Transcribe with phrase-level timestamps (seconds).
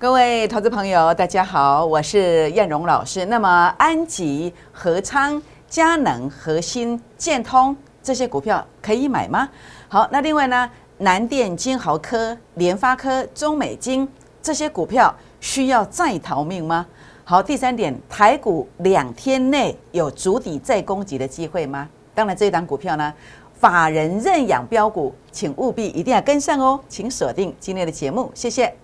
[0.00, 3.26] 各位投资朋友，大家好，我是燕荣老师。
[3.26, 9.46] 那么安吉、和昌、佳能、核心、建通这些股票可以买吗？
[9.88, 14.08] 好，那另外呢，南电、金豪科、联发科、中美金
[14.40, 16.86] 这些股票需要再逃命吗？
[17.22, 21.86] 好，第三点，台股两天内有足底再攻击的机会吗？
[22.14, 23.12] 当然，这一档股票呢，
[23.52, 28.74] 法人认养标股，请务必一定要跟上哦，请锁定今天的节目，谢谢。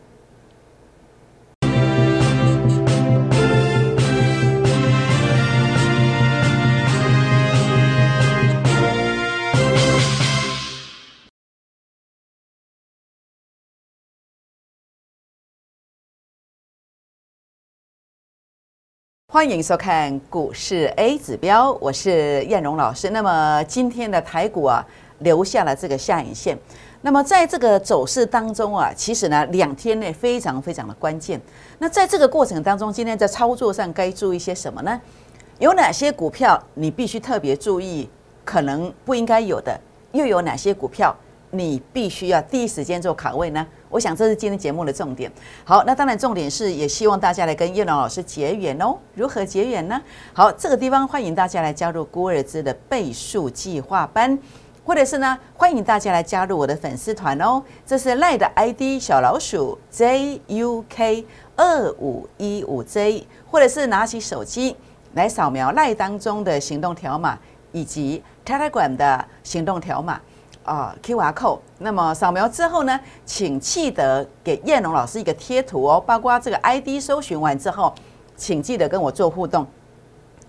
[19.36, 23.10] 欢迎收看股市 A 指标，我是燕荣老师。
[23.10, 24.82] 那么今天的台股啊，
[25.18, 26.56] 留下了这个下影线。
[27.02, 31.38] 那么在这个走势当中啊，其实呢，两天内非常非常的关键。
[31.78, 34.98] 那在这个过程当中，今天在操作上该注意些什么呢？
[35.58, 38.08] 有哪些股票你必须特别注意，
[38.42, 39.78] 可能不应该有的？
[40.12, 41.14] 又有哪些股票
[41.56, 43.66] 你必须要第一时间做卡位呢？
[43.88, 45.30] 我想这是今天节目的重点。
[45.64, 48.96] 好，那当然重点是也希望大家来跟叶龙老师结缘哦。
[49.14, 50.00] 如何结缘呢？
[50.32, 54.38] 好，这个地方欢迎大家来加入孤儿资的倍数计划班，
[54.84, 57.62] 或者是呢，欢迎大家来加入我的粉丝团哦。
[57.86, 61.24] 这是赖的 ID 小老鼠 JUK
[61.56, 64.76] 二五一五 J，或者是拿起手机
[65.14, 67.38] 来扫描赖当中的行动条码，
[67.72, 70.20] 以及 Telegram 的行动条码。
[70.66, 77.94] 啊，Q R code，那么扫描之后呢，请记得给燕龙老师一个贴图哦，包括这个 I D 搜寻完之后，
[78.36, 79.64] 请记得跟我做互动，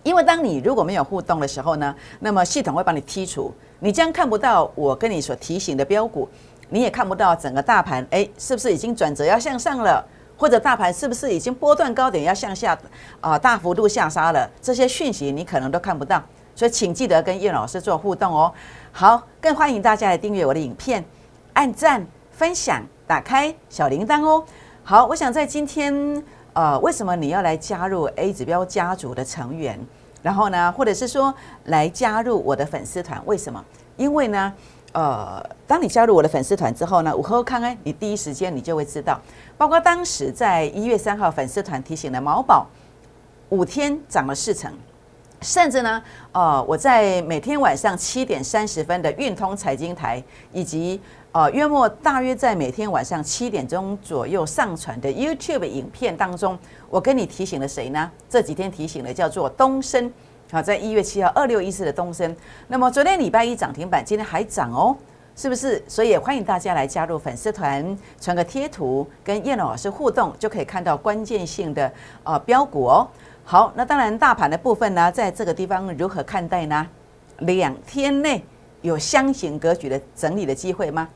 [0.01, 6.27] 因为当你如果没有互动的时候呢，那么系统会把你剔除，你将看不到我跟你所提醒的标股，
[6.69, 10.03] 你也看不到整个大盘，哎，是不是已经转折要向上了，
[10.35, 12.75] 或者大盘是不是已经波段高点要向下
[13.21, 16.21] 啊大幅度下杀了，这些讯息你可能都看不到，
[16.55, 18.51] 所以请记得跟燕老师做互动哦。
[18.91, 21.03] 好，更欢迎大家来订阅我的影片，
[21.53, 24.43] 按赞、分享、打开小铃铛哦。
[24.83, 29.79] 好，我想在今天，呃，为什么你要来加入 A 指标家族的成员？
[30.23, 31.33] 然后呢，或者是说
[31.65, 33.21] 来加入我的粉丝团？
[33.25, 33.63] 为什么？
[33.97, 34.51] 因为呢，
[34.93, 39.21] 呃，当你加入我的粉丝团之后呢，午后看看你第一时间你就会知道，
[39.57, 42.65] 包括当时在一月三号粉丝团提醒的毛宝，
[43.49, 44.73] 五天涨了四成。
[45.41, 50.21] 甚至呢，呃，我在每天晚上七点三十分的运通财经台，
[50.51, 50.99] 以及
[51.31, 56.57] 呃约莫大约在每天晚上七点钟左右上传的 YouTube 影片当中，
[56.89, 58.09] 我跟你提醒了谁呢？
[58.27, 60.11] 这几天提醒的叫做东升，
[60.51, 62.35] 好，在一月七号二六一四的东升。
[62.67, 64.97] 那么昨天礼拜一涨停板，今天还涨哦，
[65.35, 65.81] 是不是？
[65.87, 71.91] 所以也欢迎大家来加入粉丝团，传个贴图，跟叶老师互动，就可以看到关键性的
[72.23, 73.07] 呃标股哦。
[73.49, 76.85] 好，那当然，大盘的部分呢，在这个地方如何看待呢？
[77.37, 78.43] 两天内
[78.81, 81.07] 有箱型格局的整理的机会吗？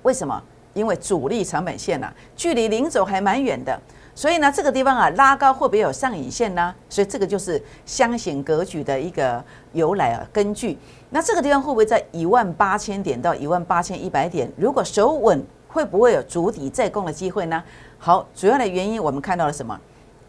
[0.00, 0.42] 为什么？
[0.72, 3.78] 因为主力成本线呢，距离零轴还蛮远的，
[4.14, 6.74] 所以呢，这个地方啊，拉高会不会有上影线呢？
[6.88, 10.78] 所以这个就是箱型格局的一个由来啊，根据。
[11.10, 14.50] 那这个地方会不会在一万八千点到一万八千一百点？
[14.56, 17.62] 如果守稳，会不会有主底再攻的机会呢？
[17.98, 19.78] 好，主要的原因我们看到了什么？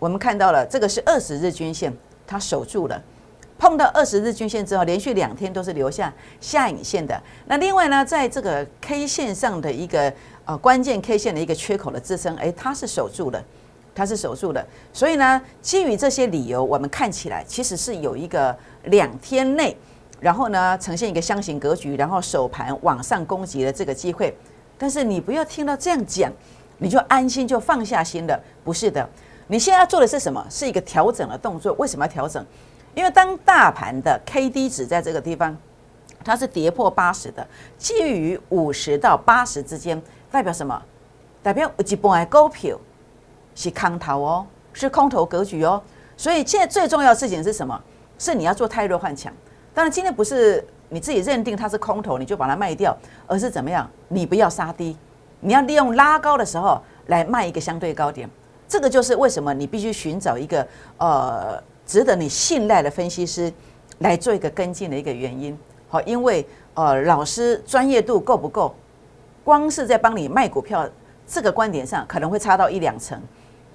[0.03, 1.89] 我们看到了，这个是二十日均线，
[2.27, 3.01] 它守住了。
[3.57, 7.17] 碰到二十日均线之后，连续两天都是留下下影线的。
[7.45, 13.41] 那另外呢，在这个 K 线上的一个呃关键 K 线的一个缺口的支撑，哎，它是守住了，
[13.95, 14.61] 它是守住了。
[14.91, 18.53] 所以呢，基于这些理由，我们看起来其实是有一个
[18.87, 19.77] 两天内，
[20.19, 24.35] 然后呢呈现一个箱型格局，然后首盘往上攻击的这个机会。
[24.77, 26.29] 但是你不要听到这样讲，
[26.79, 29.09] 你就安心就放下心了，不是的。
[29.47, 30.45] 你现在要做的是什么？
[30.49, 31.73] 是一个调整的动作。
[31.73, 32.45] 为什么要调整？
[32.95, 35.55] 因为当大盘的 K D 值在这个地方，
[36.23, 37.45] 它是跌破八十的，
[37.77, 40.81] 介于五十到八十之间，代表什么？
[41.41, 42.77] 代表一波的股票
[43.55, 45.81] 是空头哦，是空头格局哦。
[46.15, 47.79] 所以现在最重要的事情是什么？
[48.17, 49.33] 是你要做太弱换强。
[49.73, 52.95] 当然，今天不是你自己认定它是空头，你就把它卖掉，
[53.27, 53.89] 而是怎么样？
[54.07, 54.95] 你不要杀低，
[55.41, 58.29] 你要利用拉高的时候来卖一个相对高点。
[58.73, 60.67] 这个就是为什么你必须寻找一个
[60.97, 63.53] 呃值得你信赖的分析师
[63.99, 65.55] 来做一个跟进的一个原因。
[65.87, 66.43] 好，因为
[66.73, 68.73] 呃老师专业度够不够？
[69.43, 70.89] 光是在帮你卖股票
[71.27, 73.21] 这个观点上可能会差到一两成，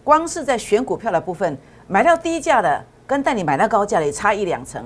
[0.02, 1.56] 光是在选股票的部分
[1.86, 4.84] 买到低价的跟带你买到高价的也差一两成。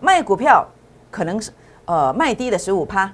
[0.00, 0.66] 卖股票
[1.08, 1.52] 可能是
[1.84, 3.08] 呃卖低的十五趴，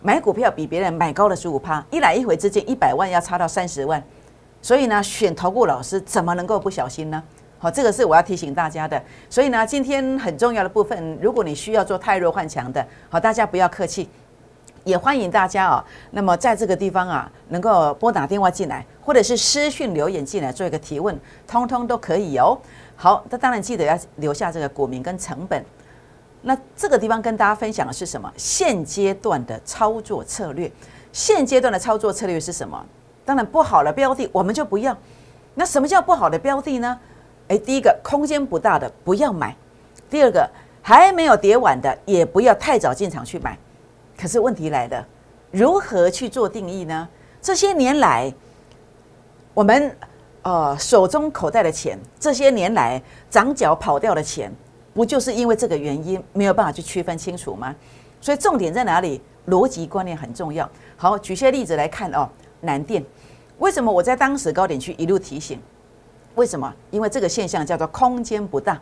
[0.00, 4.02] 买股票比别人买高的十五趴，一来一回之间一百万要差到三十万。
[4.62, 7.22] 所以呢，选投顾老师怎么能够不小心呢？
[7.58, 9.00] 好，这个是我要提醒大家的。
[9.28, 14.08] 所以呢，今天很重要的部分，如果你需要做太弱换强的，好，大家不要客气，
[14.84, 15.84] 也欢迎大家啊。
[16.12, 22.56] 那么在这个地方啊，能够拨打电话进来，或者是私讯留言进来做一个提问，通通都可以哦。
[22.96, 25.64] 好，那当然记得要留下这个股民跟成本。
[26.42, 28.32] 那这个地方跟大家分享的是什么？
[28.36, 30.70] 现阶段的操作策略。
[31.12, 32.84] 现阶段的操作策略是什么？
[33.24, 34.96] 当然不好的标的我们就不要。
[35.54, 36.98] 那什么叫不好的标的呢？
[37.48, 39.54] 诶，第一个空间不大的不要买，
[40.08, 40.48] 第二个
[40.80, 43.58] 还没有跌完的也不要太早进场去买。
[44.18, 45.06] 可是问题来了，
[45.50, 47.08] 如何去做定义呢？
[47.40, 48.32] 这些年来，
[49.52, 49.94] 我们
[50.42, 54.50] 呃手中口袋的钱，这些年来长脚跑掉的钱，
[54.94, 57.74] 不就是因为这个原因没有办法去区分清楚吗？
[58.20, 59.20] 所以重点在哪里？
[59.48, 60.70] 逻辑观念很重要。
[60.96, 62.28] 好，举些例子来看哦。
[62.62, 63.04] 南电，
[63.58, 65.60] 为什么我在当时高点区一路提醒？
[66.34, 66.72] 为什么？
[66.90, 68.80] 因为这个现象叫做空间不大，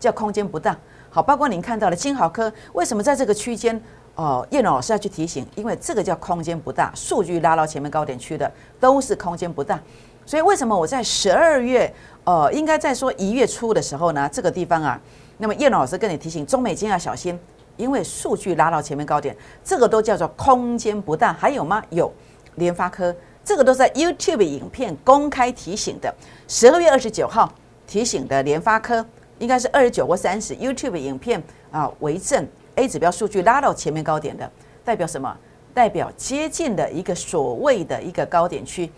[0.00, 0.76] 叫空间不大。
[1.10, 3.80] 好，包括您看到的金豪科，为什么在这个区间？
[4.16, 9.80] 哦，叶老师要去提醒，因为这个叫空间不大，数据拉到前面高点区的都是空间不大。
[10.26, 11.90] 所以为什么我在十二月，
[12.24, 14.28] 呃，应该在说一月初的时候呢？
[14.32, 15.00] 这个地方啊，
[15.38, 17.38] 那么叶老师跟你提醒，中美金要小心。
[17.76, 21.32] 因为数据拉到前面高点，这个都叫做空间不大。
[21.32, 21.80] 还有吗？
[21.90, 22.12] 有，
[22.58, 23.14] 联发科
[23.44, 26.14] 这个都是在 YouTube 影片公开提醒的。
[26.46, 27.50] 十二月二十九号
[27.86, 29.04] 提醒的联发科，
[29.38, 32.46] 应该是二十九或三十 YouTube 影片啊为证。
[32.74, 34.48] A 指标数据拉到前面高点的，
[34.84, 35.36] 代表什么？
[35.74, 38.90] 代表接近的一个所谓的一个高点区。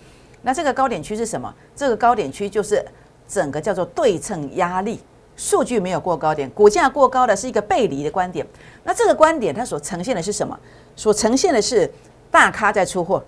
[0.42, 1.54] 那这个高点区是什么？
[1.76, 2.84] 这个高点区就是
[3.28, 5.00] 整个叫做对称压力。
[5.36, 8.46] 数据没有过高点，股价过高的是一个背离的观点。
[8.84, 10.58] 那这个观点它所呈现的是什么？
[10.94, 11.90] 所呈现的是
[12.30, 13.24] 大咖在出货，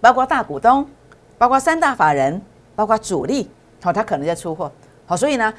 [0.00, 0.86] 包括大股东，
[1.38, 2.40] 包括三大法人，
[2.76, 3.50] 包括主力，
[3.82, 4.70] 好，他可能在出货。
[5.06, 5.52] 好，所以呢，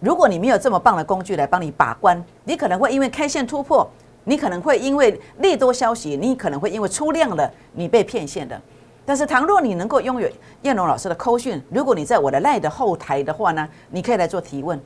[0.00, 3.88] 如果你没有这么棒的工具来帮你把关，你可能会因为开线突破，
[4.24, 8.60] 你可能会因为利多消息，你可能会因为出量了，你被骗线的。
[9.04, 10.28] 但是，倘若你能够拥有
[10.62, 14.78] 燕龙老师的扣讯，如果你在我的赖的后台的话呢，你可以来做提问。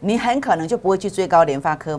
[0.00, 1.98] 你很可能就不会去追高联发科，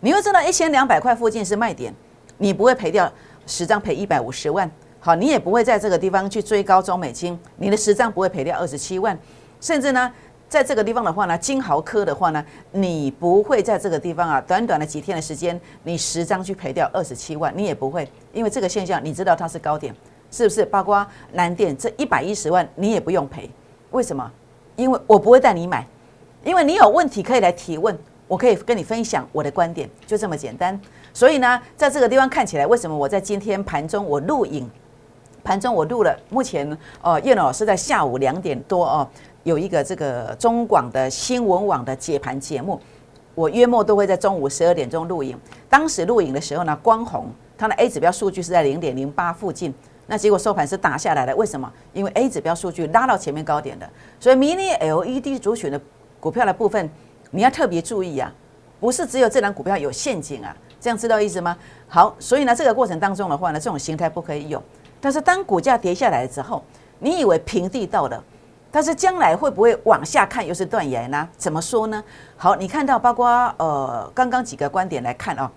[0.00, 1.94] 你会知道一千两百块附近是卖点，
[2.38, 3.12] 你不会赔掉
[3.46, 4.68] 十张赔一百五十万，
[5.04, 9.18] 好，你也不会在这个地方去追高中美金，你的十张不会赔掉二十七万，
[9.60, 10.08] 甚至呢，
[10.48, 19.92] 在这个地方的话呢，金豪科的话呢，你不会在这个地方啊，短短的几天的时间，你十张去赔掉二十七万，你也不会，因为这个现象你知道它是高点，
[20.30, 20.64] 是不是？
[20.64, 23.50] 包括南电这一百一十万你也不用赔，
[23.90, 24.30] 为什么？
[24.76, 25.84] 因为我不会带你买。
[26.44, 30.80] 因为你有问题可以来提问，我可以跟你分享我的观点，就这么简单。
[31.12, 34.70] 所以呢，在这个地方看起来，为什么我在今天盘中我录影，
[35.44, 36.16] 盘中我录了。
[36.30, 39.08] 目前，哦，叶老师在下午两点多哦，
[39.44, 42.80] 有一个这个中广的新闻网的解盘节目，
[43.34, 45.38] 我约莫都会在中午十二点钟录影。
[45.68, 49.74] 当时录影的时候呢，光红它的 A 指标数据是在零点零八附近，
[50.06, 51.34] 那结果收盘是打下来的。
[51.36, 51.72] 为什么？
[51.92, 53.88] 因为 A 指标数据拉到前面高点的，
[54.20, 55.80] 所以迷你 LED 主选的。
[56.20, 56.88] 股票的部分，
[57.32, 58.32] 你要特别注意啊，
[58.78, 61.58] 不是只有这档股票有陷阱啊，这样知道意思吗？
[61.88, 64.62] 好，所以呢，这个过程当中的话呢，这种形态不可以有。
[65.02, 66.64] 但是当股价跌下来之后，
[67.00, 68.22] 你以为平地到了，
[68.70, 71.28] 但是将来会不会往下看又是断崖呢？
[71.36, 72.02] 怎么说呢？
[72.36, 73.28] 好，你看到包括
[73.58, 75.50] 呃刚刚几个观点来看啊，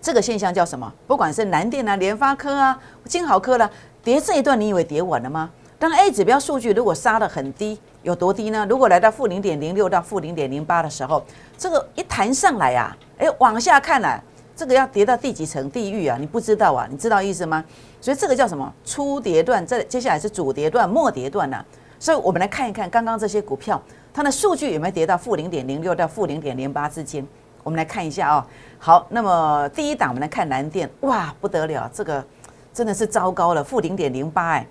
[0.00, 0.90] 这个现象叫什么？
[1.06, 3.70] 不管是南电啊、联发科啊、金豪科啦，
[4.02, 5.50] 跌这一段你以为跌稳了吗？
[5.78, 7.78] 当 A 指标数据如果杀得很低。
[8.02, 8.64] 有多低呢？
[8.70, 11.24] 如果来到负零点零六到负零点零八的时候，
[11.58, 14.22] 这个一弹上来呀，哎，往下看了，
[14.56, 16.16] 这个要跌到第几层地狱啊？
[16.18, 16.88] 你不知道啊？
[16.90, 17.62] 你知道意思吗？
[18.00, 18.72] 所以这个叫什么？
[18.86, 21.62] 初跌段，这接下来是主跌段、末跌段呢？
[21.98, 23.80] 所以我们来看一看刚刚这些股票，
[24.14, 27.26] 它的数据有没有跌到负零点零六到负零点零八之间？
[27.62, 28.46] 我们来看一下啊。
[28.78, 32.24] 好，那么第一档我们来看蓝电，哇，不得了，这个
[32.72, 34.66] 真的是糟糕了，负零点零八哎，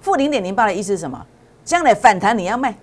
[0.00, 1.24] 负零点零八的意思是什么？
[1.64, 2.74] 将来反弹你要卖，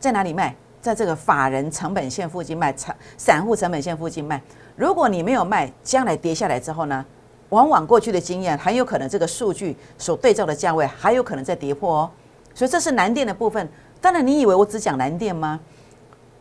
[0.00, 0.56] 在哪里卖？
[0.80, 4.40] 在这个法人成本线附近卖，散散户成本线附近卖。
[4.78, 7.04] 如果你没有卖，将来跌下来之后呢？
[7.48, 12.10] 往往过去的经验很有可能这个数据所对照的价位还有可能在跌破哦。
[12.54, 13.68] 所以这是南电的部分。
[14.00, 15.58] 当然，你以为我只讲南电吗？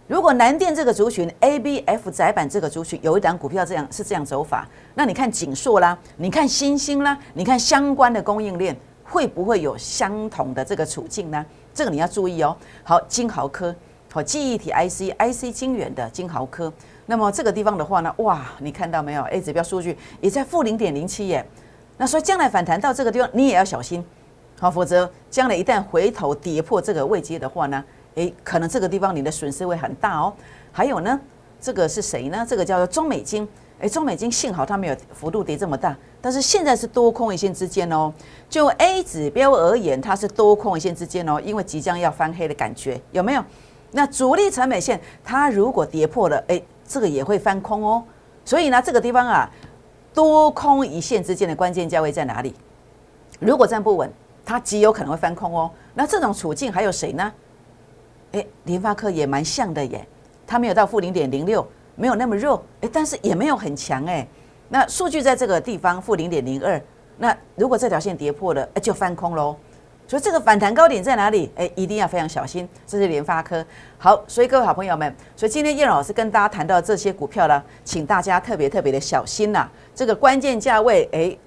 [0.06, 8.77] 如果南电这个族群 A、B、F 窄板这个族群有一档股票这样是这样走法，那你看锦硕啦，你看新兴啦，你看相关的供应链。
[9.10, 11.44] 会不会有相同的这个处境呢？
[11.74, 12.53] 这个你要注意哦。
[12.84, 13.74] 好，金豪科，
[14.12, 16.72] 好，记忆体 IC，IC 晶圆的金豪科。
[17.08, 21.44] 那么这个地方的话呢，哇，你看到没有？A 指标数据也在负零点零七耶。
[21.98, 24.06] 那所以将来反弹到这个地方，你也要小心，
[24.60, 27.84] 好，否则将来一旦回头跌破这个位阶的话呢，
[28.16, 30.32] 诶，可能这个地方你的损失会很大哦。
[30.72, 31.20] 还有呢，
[31.60, 32.46] 这个是谁呢？
[32.48, 33.48] 这个叫做中美金。
[33.80, 38.12] 诶，中美金幸好它没有幅度跌这么大，但是现在是多空一线之间哦。
[38.50, 43.44] 就 A 指标而言，它是多空一线之间哦，因为即将要翻黑的感觉，有没有？
[43.91, 48.03] 那主力成本线它如果跌破了，诶，这个也会翻空哦。
[48.46, 49.50] 所以呢，这个地方啊，
[50.13, 52.53] 多空一线之间的关键价位在哪里？
[53.39, 54.12] 如果站不稳，
[54.46, 55.72] 它极有可能会翻空哦。
[55.94, 57.34] 那这种处境还有谁呢？
[58.32, 60.08] 诶，联发科也蛮像的耶，
[60.46, 61.65] 它没有到负零点零六。
[62.00, 64.27] 没有那么弱，哎，但是也没有很强，哎，
[64.70, 66.79] 那数据在这个地方负零点零二，
[67.17, 69.56] 那如果这条线跌破了，哎，就翻空喽。
[70.08, 71.52] 所以这个反弹高点在哪里？
[71.56, 72.68] 哎，一定要非常小心。
[72.86, 73.64] 这是联发科。
[73.98, 79.70] 好，所以各位好朋友们，所以今天叶老师跟大家谈到这些股票呢，请大家特别特别的小心呐。
[79.94, 81.38] 这个关键价位，哎，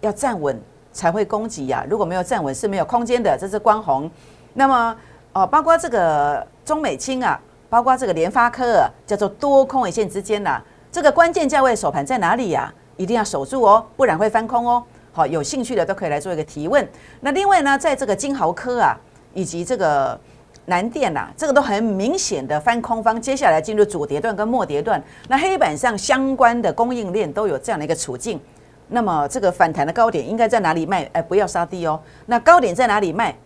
[0.00, 0.60] 要站稳
[0.92, 1.84] 才会攻击呀。
[1.88, 3.36] 如果没有站稳，是没有空间的。
[3.38, 4.10] 这是光红。
[4.52, 4.96] 那么，
[5.32, 7.40] 哦，包括这个中美清啊。
[7.70, 10.60] 包括这个联发科叫做多空一线之间呐，
[10.90, 12.74] 这个关键价位首盘在哪里呀？
[12.96, 14.82] 一定要守住哦，不然会翻空哦。
[15.26, 16.86] 有兴趣的都可以来做一个提问。
[17.20, 18.96] 那另外呢，在这个金豪科啊，
[19.34, 20.18] 以及这个
[20.66, 25.02] 南电呐，这个都很明显的翻空方，接下来进入主跌段跟末跌段。
[25.28, 28.40] 那黑板上相关的供应链都有这样的一个处境。
[28.88, 31.08] 那么这个反弹的高点应该在哪里卖？
[31.12, 32.00] 哎，不要杀低哦。
[32.26, 33.36] 那高点在哪里卖？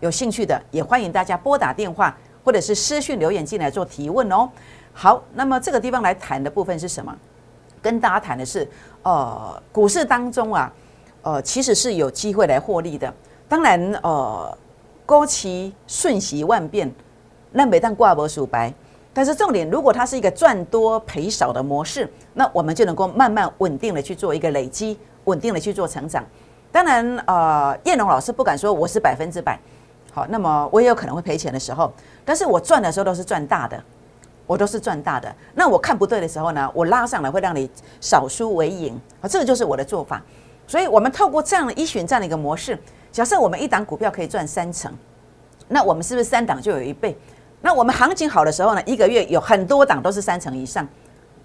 [0.00, 2.16] 有兴趣的也欢迎大家拨打电话。
[2.42, 4.48] 或者是私讯留言进来做提问哦。
[4.94, 7.14] 好，那么这个地方来谈的部分是什么？
[7.82, 8.66] 跟大家谈的是，
[9.02, 10.72] 呃，股市当中啊，
[11.22, 13.12] 呃，其实是有机会来获利的。
[13.48, 14.58] 当然，呃，
[15.04, 16.90] 勾旗瞬息万变，
[17.52, 18.72] 那每当挂脖数白。
[19.12, 26.24] 但是重点，如果它是一个赚多赔少的模式，那我们就能够慢慢稳定的去做一个累积，稳定的去做成长。
[26.70, 29.58] 当然，呃，叶龙老师不敢说我是百分之百。
[30.12, 31.92] 好，那么我也有可能会赔钱的时候，
[32.24, 33.82] 但是我赚的时候都是赚大的，
[34.46, 35.34] 我都是赚大的。
[35.54, 37.68] 那我看不对的时候呢，我拉上来会让你
[38.00, 40.22] 少输为赢，啊，这个就是我的做法。
[40.70, 42.78] 所以，我们透过这样的一选这样的一个模式，
[43.10, 44.96] 假设我们一档股票可以赚三成，
[45.66, 47.18] 那我们是不是三档就有一倍？
[47.60, 50.86] 那我们行情好的时候呢，一个月有很多档都是三成以上，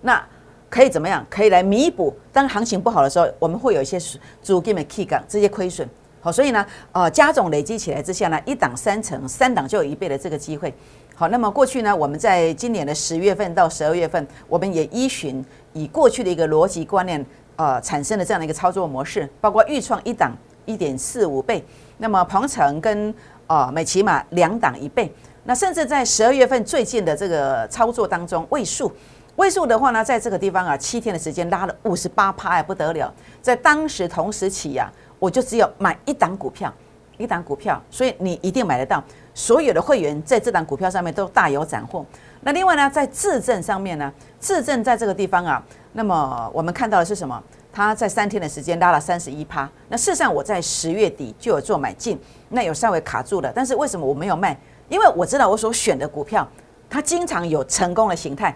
[0.01, 0.24] 那
[0.70, 1.25] 可以怎么样？
[1.27, 2.15] 可以来弥补。
[2.32, 3.98] 当行情不好的时候，我们会有一些
[4.44, 5.89] 主给的 key 杠这些亏损。
[6.22, 10.72] 好，所以呢，呃，加总累积起来之下呢，一档三成，三档就有一倍的这个机会。
[11.15, 20.31] 好，那么过去呢，我们在今年的十月份到十二月份，我们也依循以过去的一个逻辑观念，呃，产生了这样的一个操作模式，包括预创一档
[20.65, 21.63] 一点四五倍，
[21.97, 23.13] 那么鹏程跟
[23.47, 28.91] 呃美骑马两档一倍，那甚至在十二月份最近的这个操作当中，位数
[29.38, 34.91] 位数的话呢，在这个地方啊，七天的时间拉了五十八趴，还不得了，在当时同时起呀。
[35.17, 36.71] 我就只有买一档股票，
[37.17, 39.01] 一档股票，所以你一定买得到。
[39.33, 42.05] 所有的会员在这档股票上面都大有斩获。
[42.41, 45.63] 那另外呢，在质证上面呢，质证在这个地方啊，
[45.98, 47.42] 那么我们看到的是什么？
[47.72, 49.70] 它在三天的时间拉了三十一趴。
[49.88, 54.58] 那事实上我在十月底就有做买进，那有稍微卡住了，但是为什么我没有卖？
[54.90, 56.46] 因为我知道我所选的股票，
[56.90, 58.54] 它经常有成功的形态。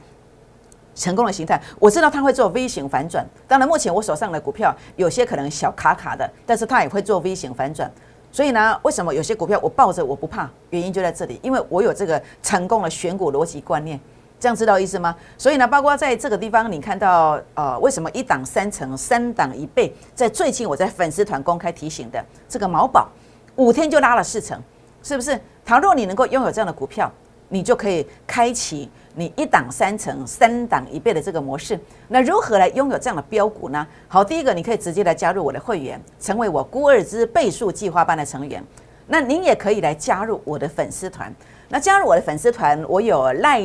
[0.95, 3.25] 成功的形态，我知道它会做 V 型反转。
[3.47, 7.89] 当然，目前我手上的股票有些可能小卡卡的，但是它也会做 V 型反转。
[8.33, 10.49] 所以呢，为什么有些股票我抱着我不怕？
[10.71, 13.97] 原因就在这里，因为我有这个成功的选股逻辑观念。
[14.39, 15.15] 这样知道意思吗？
[15.37, 19.93] 所以呢，包括在这个地方，你看到呃，为什么一档三成，三档一倍？
[20.15, 23.09] 在最近我在粉丝团公开提醒的这个毛宝，
[23.57, 24.61] 五天就拉了四成，
[25.03, 25.39] 是不是？
[25.65, 27.11] 倘若你能够拥有这样的股票，
[27.49, 28.89] 你就可以开启。
[29.15, 31.77] 你一档三成，三档一倍的这个模式，
[32.07, 33.85] 那如何来拥有这样的标股呢？
[34.07, 38.63] 好，第一个你可以直接来加入我的会员，成为我孤二之倍数计划班的成员。
[39.07, 41.33] 那您也可以来加入我的粉丝团。
[41.67, 43.59] 那加入我的粉丝团，我有赖、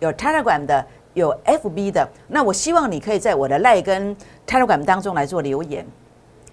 [0.00, 2.08] 有 Telegram 的，有 FB 的。
[2.28, 5.86] 那我希望你可以在我的 Line 跟 Telegram 当中来做留言，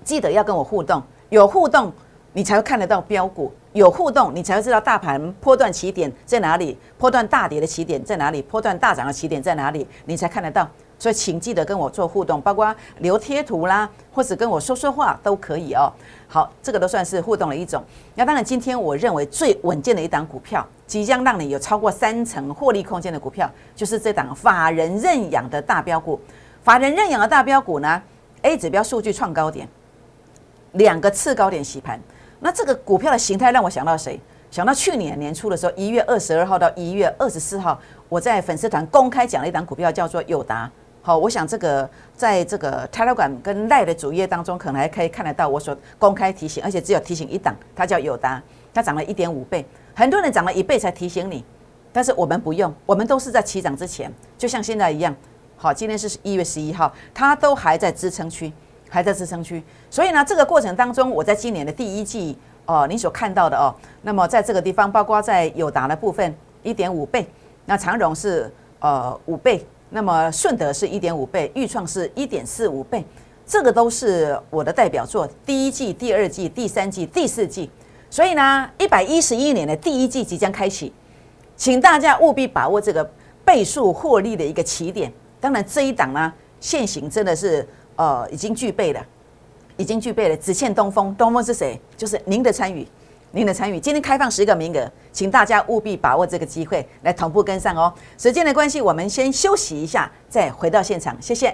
[0.03, 1.91] 记得要跟我互动，有互动。
[2.37, 10.69] 你才会看得到标股有互动，你才会知道大盘波段起点在哪里，波段大跌的起点在哪里，波段大涨的起点在哪里，你才看得到。
[11.05, 15.93] 所以请记得跟我做互动，包括留贴图啦，或者跟我说说话都可以哦。
[16.27, 17.83] 好，这个都算是互动的一种。
[18.15, 26.19] 那当然，今天我认为最稳健的一档股票，即将让你有超过三成获利空间的股票，就是这档法人认养的大标股。
[26.63, 28.01] 法人认养的大标股呢
[28.41, 29.67] ，A 指标数据创高点，
[30.71, 32.01] 两个次高点洗盘。
[32.39, 34.19] 那这个股票的形态让我想到谁？
[34.49, 40.67] 想到去年年初的时候，一月二十二号到一月二十四号，我在粉丝团公开讲了一档股票，叫做友达。
[41.05, 48.41] 好，我想这个在这个 Telegram 跟赖的主页当中，可能还可以看得到我所公开提醒，而且只有提醒一档，它叫友达，
[48.73, 51.45] 它涨了一点五倍，很多人涨了一倍才提醒你，
[51.93, 55.15] 但是我们不用，我们都是在起涨之前，就像现在一样。
[55.55, 58.51] 好，今天是一月十一号，它都还在支撑区，
[58.89, 62.35] 还在支撑区，所以呢，这个过程当中，我在今年的第一季
[62.65, 63.69] 哦，你所看到的哦，
[64.01, 67.27] 那么在这个地方，包括在友达的部分一点五倍，
[67.67, 69.63] 那长荣是呃五倍。
[69.95, 73.01] 那么顺德是一点五倍，豫创是一点四五倍，
[73.47, 75.25] 这个都是我的代表作。
[75.45, 77.69] 第一季、第二季、第三季、第四季，
[78.09, 80.91] 所以呢，一百一十一年的第一季即将开启，
[81.55, 83.09] 请大家务必把握这个
[83.45, 85.09] 倍数获利的一个起点。
[85.39, 89.01] 当然，这一档呢，现行真的是呃已经具备了，
[89.77, 91.15] 已经具备了，只欠东风。
[91.15, 91.79] 东风是谁？
[91.95, 92.85] 就是您的参与。
[93.35, 97.93] 您的参与，今天开放十个名额，请大家务必把握这个机会来同步跟上哦。
[98.17, 101.53] 时间的关系，我们先休息一下，再回到现场，谢谢。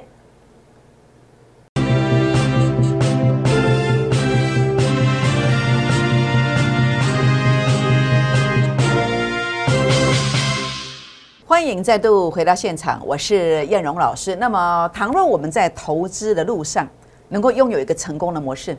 [11.47, 14.35] 欢迎再度回到现场，我是燕荣老师。
[14.35, 16.87] 那么，倘若我们在投资的路上
[17.29, 18.77] 能够拥有一个成功的模式，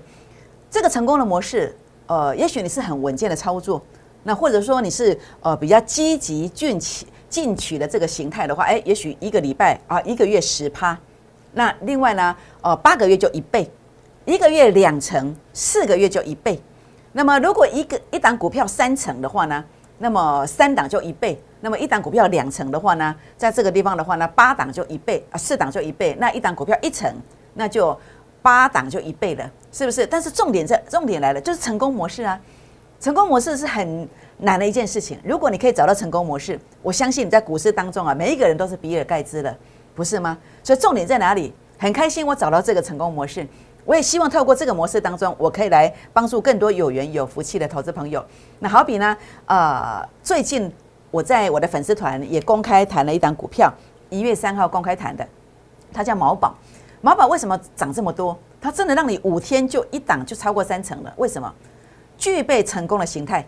[0.71, 1.77] 这个成功的模式。
[2.07, 3.81] 呃，也许你是很稳健的操作，
[4.25, 10.99] 那或者说你是呃比较积极进取进取的这个形态的话，哎，也许一个礼拜啊，一个月十趴，
[11.55, 13.71] 那另外呢，呃，八个月就一倍，
[14.25, 16.61] 一个月两成，四个月就一倍。
[17.13, 19.65] 那么如果一个一档股票三成的话呢，
[19.99, 26.17] 那么三档就一倍；那么一档股票两成的话呢，在这个地方的话呢，八档就一倍啊，四档就一倍。
[26.19, 27.15] 那一档股票一成，
[27.55, 27.99] 那就。
[28.43, 30.05] 八档就一倍了，是不是？
[30.05, 32.39] 但是重点在，重点来了，就是成功模式啊！
[33.01, 34.09] 成功模式是很
[34.39, 35.19] 难的一件事情。
[35.25, 39.57] 如果你可以找到成功模式，我相信你在股市当中啊，每一个人都是比尔盖茨的，
[39.95, 40.37] 不是吗？
[40.63, 41.53] 所以重点在哪里？
[41.79, 43.47] 很开心我找到这个成功模式，
[43.85, 48.25] 我也希望透过这个模式当中，我可以来帮助更多有缘有福气的投资朋友。
[48.61, 50.73] 那好比呢，呃，最近
[51.11, 53.73] 我在我的粉丝团也公开谈了一档股票，
[54.11, 55.27] 一月三号公开谈的，
[55.93, 56.55] 它叫毛宝。
[57.05, 58.39] 马宝为什么涨这么多？
[58.61, 61.13] 它真的让你五天就一档就超过三成了？
[61.17, 61.53] 为什么？
[62.17, 63.45] 具备成功的形态，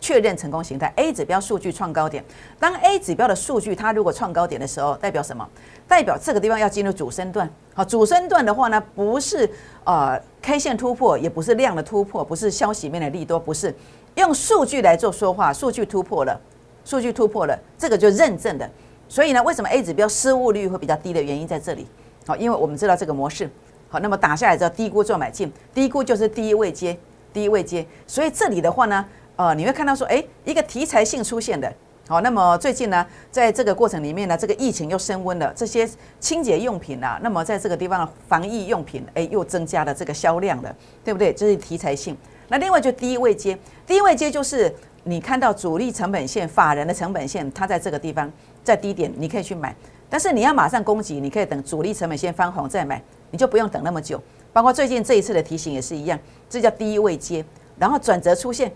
[0.00, 0.92] 确认成功形态。
[0.96, 2.24] A 指标数据创高点，
[2.58, 5.48] 当 A 指标的数据它如果创高点的时候，代表什么？
[5.86, 7.48] 代表这个地方要进入主升段。
[7.72, 9.48] 好，主升段的话呢，不是
[9.84, 13.72] 呃 K 线突破，也不是量的突破，不是消息面的利多，不是
[14.16, 15.52] 用数据来做说话。
[15.52, 16.36] 数据突破了，
[16.84, 18.68] 数据突破了，这个就认证的。
[19.08, 21.86] 所以呢，为什么 A 指标失误率会比较低的原因在这里？
[22.28, 23.48] 好，因为我们知道这个模式，
[23.88, 26.94] 好，那么打下来之后低估做买进，低估就是第一位接，
[27.32, 29.02] 第一位接，所以这里的话呢，
[29.36, 31.72] 呃，你会看到说，哎，一个题材性出现的，
[32.06, 35.88] 好，那么最近呢，在这个过程里面呢，这个疫情又升温了，这些
[36.20, 41.32] 清洁用品啊，那么在这个地方防疫用品，哎，又增加了这个销量了，对不对？
[41.32, 42.14] 这是题材性。
[42.48, 44.70] 那另外就第一位接，第一位接就是
[45.04, 48.30] 你看到主力成本线、法人的成本线，它在这个地方
[48.62, 49.74] 在低点，你可以去买。
[50.10, 54.20] 但是你要马上攻击，你可以等主力成本先翻红再买，你就不用等那么久。
[54.52, 56.18] 包括最近这一次的提醒也是一样，
[56.48, 57.44] 这叫低位接，
[57.78, 58.72] 然后转折出现，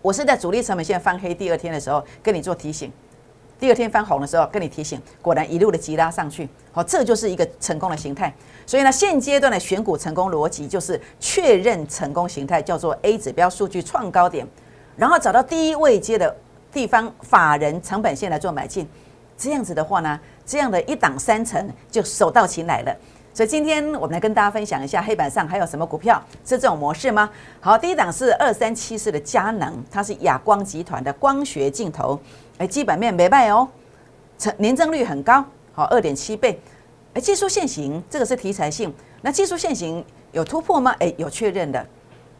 [0.00, 2.90] 我是在主力成本线翻黑第二天的时候跟你做提醒，
[3.58, 8.32] 第二天翻红的时候跟你提醒，果然一路的急拉上去，好，这就是一个成功的形态。
[8.64, 14.46] 所以呢，现阶段的选股成功逻辑就是确认成功形态，叫做 A 指标数据创高点，
[14.96, 16.34] 然后找到第一位接的
[16.72, 18.88] 地方法人成本线来做买进，
[19.36, 20.18] 这样子的话呢？
[20.50, 22.92] 这样的一档三成就手到擒来了，
[23.32, 27.30] 所以今天我们来跟大家分享一下黑板上还有什么股票是这种模式吗？
[27.60, 32.18] 好，第一档是二三七四的佳能，它是亚光集团的光学镜头，
[32.58, 33.68] 哎，基本面没卖哦，
[34.38, 36.60] 成年增率很高，好，二点七倍，
[37.14, 40.92] 哎，技术现行这个是题材性，那技术现行有突破吗？
[40.98, 41.86] 哎，有确认的，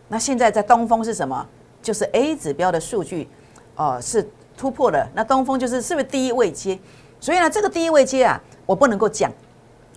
[0.08, 1.46] 那现在在东风是什么？
[1.80, 3.28] 就是 A 指标的数据
[3.76, 6.76] 哦是突破了，那东风就是是不是第一位接？
[7.20, 9.30] 所以呢，这个第一位接啊，我不能够讲，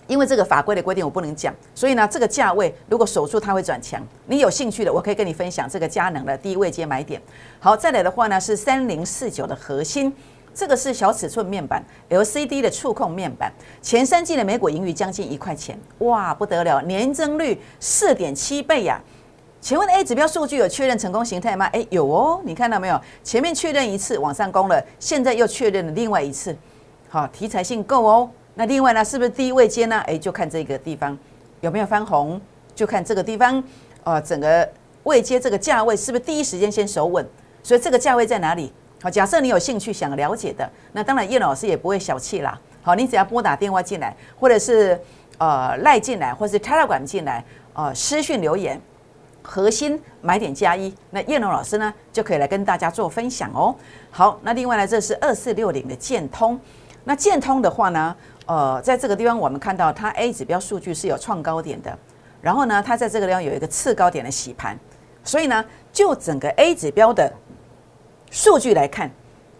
[0.06, 1.54] 因为这个法规的规定我不能讲。
[1.74, 4.00] 所以呢，这个价位如果守住它会转强。
[4.26, 7.20] 你有兴趣的，我可以跟你分享这个佳能的第一位接买点。
[7.58, 10.14] 好，再来的话呢是三零四九的核心，
[10.54, 19.00] 这个是小尺寸面板 LCD 的触控面板，前三季的每股盈余将近一块钱，哇，不得了，年增率四点七倍呀！
[19.62, 21.64] 请问 A 指标数据有确认成功形态吗？
[21.72, 23.00] 诶，有哦，你看到没有？
[23.22, 26.54] 前面确认一次往上攻了，现在又确认了另外一次。
[27.14, 28.28] 好，题材性够哦。
[28.54, 30.00] 那另外呢，是不是第一位接呢？
[30.00, 31.16] 哎，就看这个地方
[31.60, 32.40] 有没有翻红，
[32.74, 33.62] 就看这个地方，
[34.02, 34.68] 呃，整个
[35.04, 37.24] 位接这个价位是不是第一时间先守稳？
[37.62, 38.72] 所以这个价位在哪里？
[39.00, 42.60] 好，假设你有兴趣想了解的，那当然叶老师也不会小气啦。
[42.82, 45.00] 好，你只要拨打电话进来，或者是
[45.38, 48.80] 呃赖进来，或是 Telegram 进来，呃私讯留言，
[49.40, 53.72] 核心买点加一，那叶龙老师呢就可以来跟大家做分享哦。
[54.10, 56.58] 好，那另外呢，这是二四六零的建通，
[57.04, 61.96] 那建通的话呢，呃，在这个地方我们看到它 A 指标数据是有创高点的，
[62.40, 64.78] 然后呢，它在这个地方有一个次高点的洗盘，
[65.22, 67.32] 所以呢，就整个 A 指标的
[68.30, 69.10] 数据来看，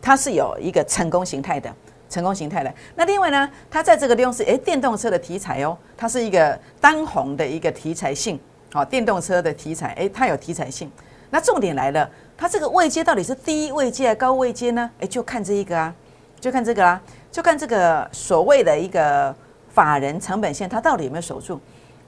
[0.01, 1.73] 它是有一个成功形态的，
[2.09, 2.73] 成功形态的。
[2.97, 8.41] 那另外呢，它在这个地方是诶电动车的题材哦，它是一个当红的一个题材性，
[8.73, 10.91] 好，电动车的题材，诶，它有题材性。
[11.31, 12.09] 那重点来了。
[12.37, 14.91] 它这个位阶到底是低位阶还高位阶呢？
[14.99, 15.95] 哎，就看这一个啊，
[16.41, 17.01] 就看这个啦，
[17.35, 19.35] 就看这个所谓的一个
[19.69, 21.59] 法人成本线，它到底有没有守住？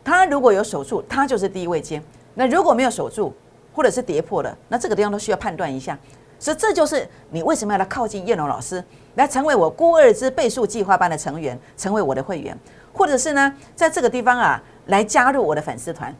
[0.04, 2.00] 它如果有守住，它就是低位阶；
[2.34, 3.34] 那如果没有守住，
[3.74, 5.98] 或者是跌破了，那这个地方都需要判断一下。
[6.38, 8.80] 所以这就是你为什么要来靠近叶龙老师，
[9.16, 12.56] 来成为我孤二之倍数计划班的成员，成为我的会员，
[12.92, 16.14] 或者是呢，在这个地方啊，来加入我的粉丝团。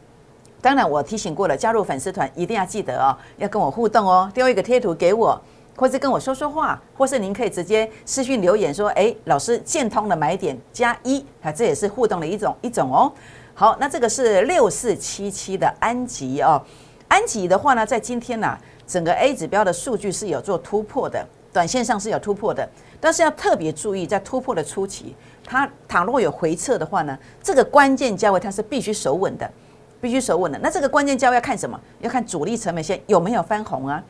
[0.59, 5.41] 当然，我提醒过了，加入粉丝团一定要记得哦，要跟我互动哦，丢一个贴图给我，
[5.77, 13.09] 或是跟我说说话，或是您可以直接私讯留言说，哎，老师建通的买点加一，啊，这也是互动的一种一种哦。
[13.53, 16.59] 好，那这个是六四七七的安吉哦，
[17.07, 22.67] 安吉的话呢，在今天呢，整个 A 指标的数据是有做突破的，短线上是有突破的，
[22.99, 29.47] 但是要特别注意，在突破的初期，它倘若有回撤的话呢，这个关键价位它是必须守稳的。
[29.99, 31.79] 必须守稳的，那这个关键价位要看什么？
[32.01, 34.01] 要看主力成本线有没有翻红啊？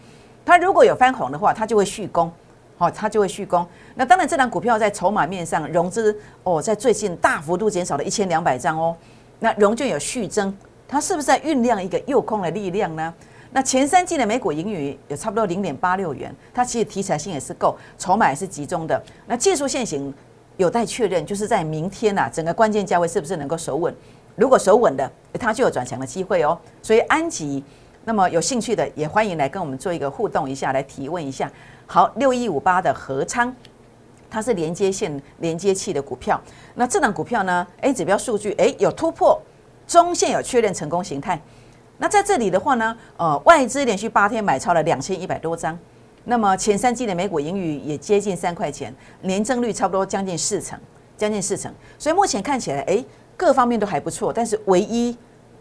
[0.47, 2.31] 它如果有翻红的话，它就会续攻，
[2.77, 3.67] 好，它就会续攻。
[3.95, 8.95] 那当然，这档股票在筹码面上融资哦，在最近大幅度减少了一千两百张哦。
[9.39, 10.57] 那融券有续增，
[10.87, 13.13] 它是不是在酝酿一个诱空的力量呢？
[13.51, 19.03] 那前三季的美股盈余有差不多零点八六元，它其实题材性也是够，筹码也是集中的。
[19.25, 20.13] 那技术线型
[20.55, 23.93] 有待确认，就是在明天呐，整个关键价位是不是能够守稳？
[24.37, 26.57] 如果守稳的，它就有转强的机会哦。
[26.81, 27.61] 所以安吉，
[28.07, 31.51] 那么有兴趣的也欢迎来跟我们做一个互动一下，来提问一下。
[31.85, 33.53] 好，六一五八的合昌，
[34.29, 36.41] 它是连接线连接器的股票。
[36.75, 39.37] 那这档股票呢？A 指标数据诶有突破，
[39.85, 41.37] 中线有确认成功形态。
[41.97, 45.77] 那在这里的话呢，呃，外资连续八天买超了两千一百多张。
[46.23, 50.79] 那么前三季的美股盈余也接近三块钱，年增率差不多将近四成，
[51.17, 51.69] 将近四成。
[51.99, 53.05] 所以目前看起来，诶。
[53.39, 55.15] 各方面都还不错，但是唯一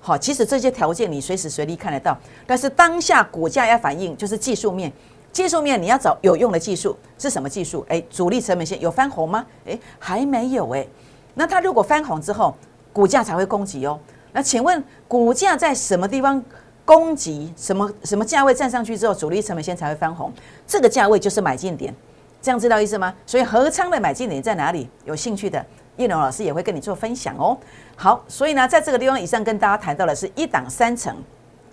[0.07, 2.17] 好，其实这些条件你随时随地看得到，
[2.47, 4.93] 但是当下股价要反应就是技术面，
[5.33, 7.85] 技术面你要找有用的技术是什么技术？
[7.89, 9.45] 哎，主力成本线有翻红吗？
[9.67, 10.87] 哎，还没有哎。
[11.35, 12.55] 那它如果翻红之后，
[12.93, 13.99] 股价才会攻击哦。
[14.33, 16.41] 那请问股价在什么地方
[16.85, 17.53] 攻击？
[17.57, 20.33] 什么什么价位站上去之后，主力成本线才会翻红？
[20.69, 21.93] 这个价位就是买进点，
[22.41, 23.13] 这样知道意思吗？
[23.27, 24.89] 所以合仓的买进点在哪里？
[25.05, 25.67] 有兴趣的。
[25.97, 27.57] 叶龙老师也会跟你做分享哦。
[27.97, 31.17] 好，所以呢，在这个地方以上跟大家谈到的是一档三成、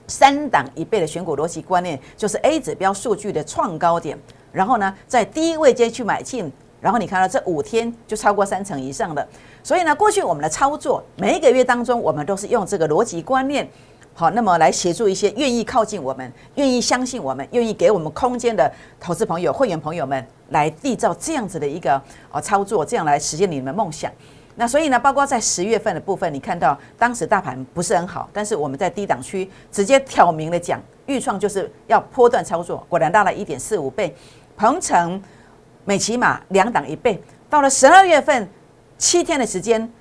[0.08, 4.18] 三档一倍的选股逻辑观念，就是 A 指标数据的创高点，
[4.52, 9.28] 然后呢，在低位接去买进，然后你看到这五天就超过三成以上的。
[9.62, 13.68] 所以呢，过去我们的操作每一个月当中，我们都是用这个逻辑观念。
[14.16, 22.00] 好，那么来协助一些愿意靠近我们、愿意相信我们、愿意给我们空间的投资朋友、会员朋友们，来缔造这样子的一个
[22.32, 24.12] 哦操作，这样来实现你们的梦想。
[24.56, 34.16] 那所以呢，包括在十月份的部分，你看到当时大盘不是很好，但是我们在低档区直接挑明了讲，预创就是要波段操作，果然大了一点四五倍，
[34.56, 35.20] 鹏程、
[35.86, 38.48] 美骑马两档一倍，到了十二月份
[39.00, 39.92] 七天的时间，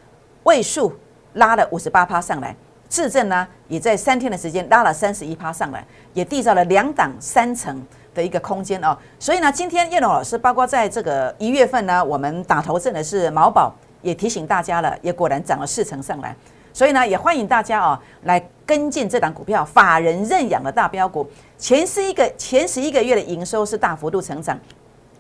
[0.42, 0.92] 位数
[1.32, 2.54] 拉了五十八趴上来。
[2.92, 7.82] 市政呢，也在三天的时间拉了三十一趴上来，也缔造了两档三层
[8.14, 8.94] 的一个空间哦。
[9.18, 16.36] 所以呢，今天叶龙老师，包括在这个一月份呢，我们打头阵的是毛宝，也提醒大家了，也果然涨了四成上来。
[16.74, 21.26] 所以呢，也欢迎大家哦来跟进这档股票，法人认养的大标股，
[21.56, 24.58] 前十一个前十一个月的营收是大幅度成长，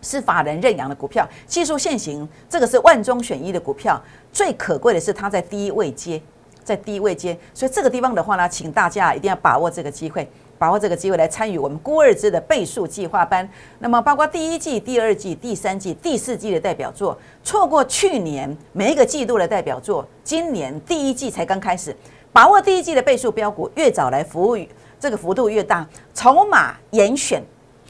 [0.02, 3.98] 是法人认养的股票，技术现行，这个是万中选一的股票，
[4.30, 6.20] 最可贵的是它在低位接。
[6.64, 13.48] 在低位接，所以这个地方的话呢，请大家一定要把握这个机会，把握这个机会来参与我们孤二之的倍数计划班。
[13.80, 21.94] 那么，包括第一季、第二季、第三季、第四季的代表作，错过去年每一个季度的代表作，今年第一季才刚开始，
[22.32, 24.56] 把握第一季的倍数标股，越早来服务，
[25.00, 27.42] 这个幅度越大，筹码严选，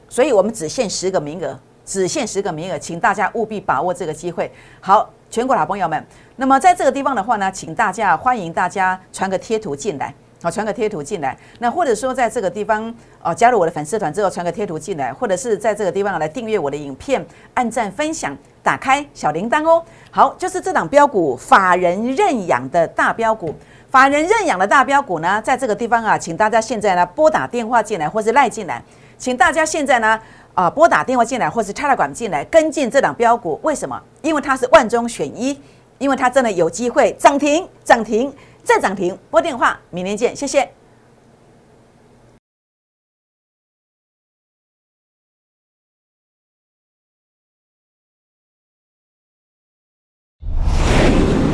[0.09, 4.51] 所以我们只限十个名额，只限十个名额，请大家务必把握这个机会。
[4.81, 5.11] 好。
[5.33, 11.35] 全国老朋友们，那么在这个地方的话呢，请大家欢迎大家传个贴图进来，好，传个贴图进来。
[11.59, 19.83] 那或者说在这个地方哦，加入我的粉丝团之后，传个贴图进来，或者是在这个地方来订阅我的影片，按赞分享，打开小铃铛哦。
[20.11, 23.55] 好，就是这档标股，法人认养的大标股，
[23.91, 28.83] 法人认养的大标股呢，在这个地方啊，请大家现在呢拨打电话进来，或是赖进来，
[29.17, 30.21] 请大家现在呢
[30.53, 33.59] 啊拨打电话进来，或是插了管进来跟进这档标股。
[33.63, 33.99] 为什么？
[34.23, 35.61] 因为它是万中选一，
[35.99, 38.35] 因为它真的有机会涨停，涨停。
[38.65, 40.71] 再涨停，拨电话，明天见，谢谢。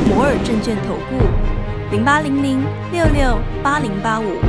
[0.07, 1.17] 摩尔证券投顾，
[1.89, 4.48] 零八零零六六八零八五。